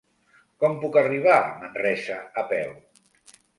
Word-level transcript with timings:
Com 0.63 0.77
puc 0.85 0.97
arribar 1.01 1.35
a 1.35 1.53
Manresa 1.61 2.19
a 2.43 2.47
peu? 2.57 2.75